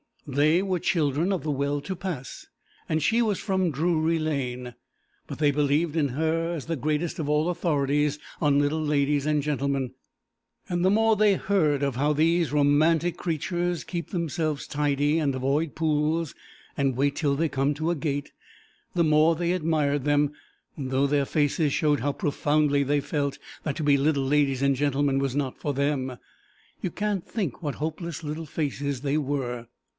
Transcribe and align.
They 0.25 0.63
were 0.63 0.79
children 0.79 1.33
of 1.33 1.43
the 1.43 1.51
well 1.51 1.81
to 1.81 1.95
pass, 1.95 2.47
and 2.87 3.03
she 3.03 3.21
was 3.21 3.37
from 3.37 3.69
Drury 3.69 4.17
Lane, 4.17 4.75
but 5.27 5.39
they 5.39 5.51
believed 5.51 5.95
in 5.95 6.09
her 6.09 6.53
as 6.55 6.65
the 6.65 6.75
greatest 6.75 7.19
of 7.19 7.27
all 7.27 7.49
authorities 7.49 8.17
on 8.39 8.57
little 8.59 8.81
ladies 8.81 9.25
and 9.25 9.43
gentlemen, 9.43 9.91
and 10.69 10.83
the 10.85 10.89
more 10.89 11.15
they 11.15 11.35
heard 11.35 11.83
of 11.83 11.97
how 11.97 12.13
these 12.13 12.53
romantic 12.53 13.17
creatures 13.17 13.83
keep 13.83 14.09
themselves 14.11 14.67
tidy 14.67 15.19
and 15.19 15.35
avoid 15.35 15.75
pools 15.75 16.33
and 16.77 16.95
wait 16.95 17.15
till 17.15 17.35
they 17.35 17.49
come 17.49 17.73
to 17.75 17.91
a 17.91 17.95
gate, 17.95 18.31
the 18.93 19.03
more 19.03 19.35
they 19.35 19.51
admired 19.51 20.03
them, 20.05 20.31
though 20.77 21.07
their 21.07 21.25
faces 21.25 21.73
showed 21.73 21.99
how 21.99 22.11
profoundly 22.13 22.83
they 22.83 23.01
felt 23.01 23.37
that 23.63 23.75
to 23.75 23.83
be 23.83 23.97
little 23.97 24.23
ladies 24.25 24.61
and 24.61 24.75
gentlemen 24.75 25.19
was 25.19 25.35
not 25.35 25.57
for 25.59 25.73
them. 25.73 26.17
You 26.81 26.89
can't 26.89 27.27
think 27.27 27.61
what 27.61 27.75
hopeless 27.75 28.23
little 28.23 28.45
faces 28.47 29.01
they 29.01 29.17
were. 29.17 29.67